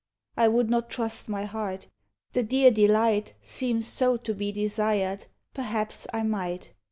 [0.35, 1.87] I would not trust my heart,—
[2.33, 6.73] the dear delight Seems so lo be desired, perhaps I might.